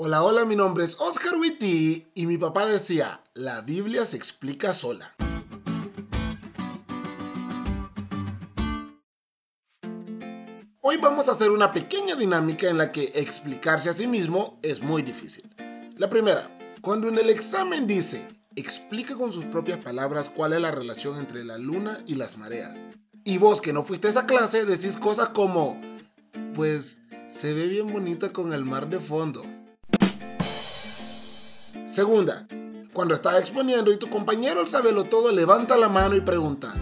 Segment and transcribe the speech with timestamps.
[0.00, 4.72] Hola, hola, mi nombre es Oscar Witty y mi papá decía, la Biblia se explica
[4.72, 5.12] sola.
[10.80, 14.84] Hoy vamos a hacer una pequeña dinámica en la que explicarse a sí mismo es
[14.84, 15.52] muy difícil.
[15.96, 18.24] La primera, cuando en el examen dice,
[18.54, 22.78] explica con sus propias palabras cuál es la relación entre la luna y las mareas.
[23.24, 25.76] Y vos que no fuiste a esa clase decís cosas como,
[26.54, 29.42] pues se ve bien bonita con el mar de fondo.
[31.88, 32.46] Segunda,
[32.92, 36.74] cuando estás exponiendo y tu compañero el sabelo todo levanta la mano y pregunta,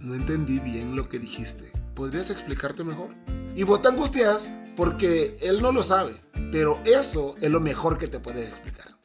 [0.00, 3.10] no entendí bien lo que dijiste, ¿podrías explicarte mejor?
[3.54, 6.18] Y vos te angustias porque él no lo sabe,
[6.50, 8.96] pero eso es lo mejor que te puedes explicar.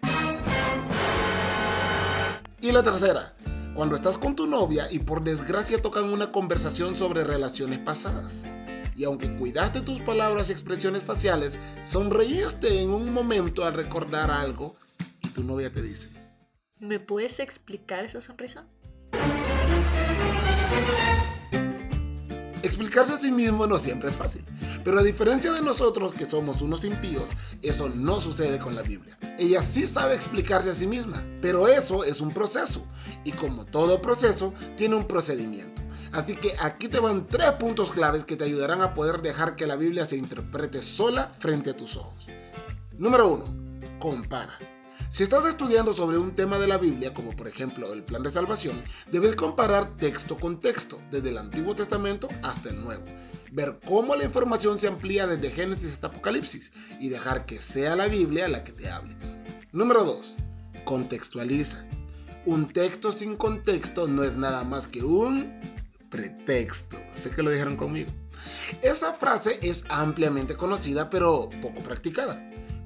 [2.62, 3.36] Y la tercera,
[3.76, 8.46] cuando estás con tu novia y por desgracia tocan una conversación sobre relaciones pasadas.
[8.96, 14.78] Y aunque cuidaste tus palabras y expresiones faciales, sonreíste en un momento al recordar algo
[15.32, 16.10] tu novia te dice,
[16.82, 18.66] ¿Me puedes explicar esa sonrisa?
[22.64, 24.44] Explicarse a sí mismo no siempre es fácil,
[24.84, 29.16] pero a diferencia de nosotros que somos unos impíos, eso no sucede con la Biblia.
[29.38, 32.88] Ella sí sabe explicarse a sí misma, pero eso es un proceso,
[33.24, 35.84] y como todo proceso, tiene un procedimiento.
[36.12, 39.68] Así que aquí te van tres puntos claves que te ayudarán a poder dejar que
[39.68, 42.28] la Biblia se interprete sola frente a tus ojos.
[42.98, 44.00] Número 1.
[44.00, 44.58] Compara.
[45.10, 48.30] Si estás estudiando sobre un tema de la Biblia, como por ejemplo el plan de
[48.30, 53.04] salvación, debes comparar texto con texto, desde el Antiguo Testamento hasta el Nuevo.
[53.52, 58.08] Ver cómo la información se amplía desde Génesis hasta Apocalipsis y dejar que sea la
[58.08, 59.16] Biblia la que te hable.
[59.72, 60.38] Número 2.
[60.86, 61.86] Contextualiza.
[62.46, 65.60] Un texto sin contexto no es nada más que un
[66.10, 66.98] pretexto.
[67.14, 68.12] Sé que lo dijeron conmigo.
[68.82, 72.42] Esa frase es ampliamente conocida pero poco practicada.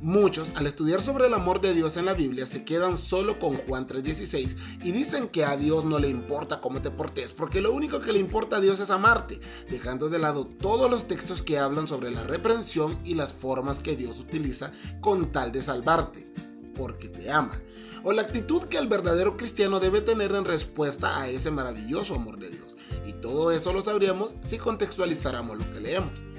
[0.05, 3.55] Muchos, al estudiar sobre el amor de Dios en la Biblia, se quedan solo con
[3.55, 7.73] Juan 3:16 y dicen que a Dios no le importa cómo te portes, porque lo
[7.73, 11.57] único que le importa a Dios es amarte, dejando de lado todos los textos que
[11.57, 14.71] hablan sobre la reprensión y las formas que Dios utiliza
[15.01, 16.31] con tal de salvarte,
[16.75, 17.59] porque te ama.
[18.03, 22.37] O la actitud que el verdadero cristiano debe tener en respuesta a ese maravilloso amor
[22.37, 22.77] de Dios.
[23.07, 26.34] Y todo eso lo sabríamos si contextualizáramos lo que leemos.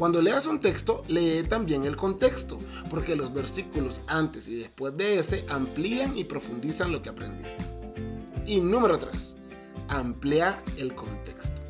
[0.00, 5.18] Cuando leas un texto, lee también el contexto, porque los versículos antes y después de
[5.18, 7.62] ese amplían y profundizan lo que aprendiste.
[8.46, 9.36] Y número 3.
[9.88, 11.60] Amplía el contexto.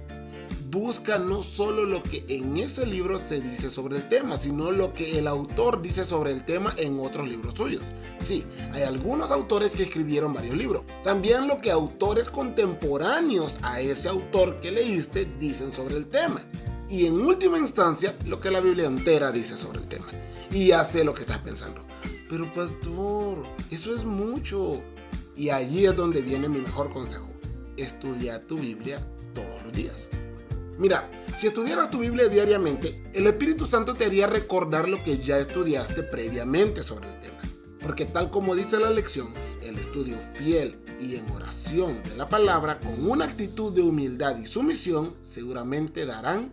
[0.71, 4.95] Busca no solo lo que en ese libro se dice sobre el tema, sino lo
[4.95, 7.83] que el autor dice sobre el tema en otros libros suyos.
[8.21, 10.85] Sí, hay algunos autores que escribieron varios libros.
[11.03, 16.45] También lo que autores contemporáneos a ese autor que leíste dicen sobre el tema
[16.91, 20.09] y en última instancia lo que la Biblia entera dice sobre el tema.
[20.51, 21.83] Y ya sé lo que estás pensando.
[22.29, 24.83] Pero pastor, eso es mucho.
[25.37, 27.29] Y allí es donde viene mi mejor consejo.
[27.77, 29.01] Estudia tu Biblia
[29.35, 30.09] todos los días.
[30.79, 35.39] Mira, si estudiaras tu Biblia diariamente, el Espíritu Santo te haría recordar lo que ya
[35.39, 37.39] estudiaste previamente sobre el tema.
[37.81, 42.81] Porque tal como dice la lección, el estudio fiel y en oración de la palabra
[42.81, 46.53] con una actitud de humildad y sumisión seguramente darán